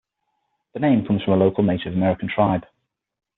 [0.73, 2.63] The name comes from a local Native American tribe.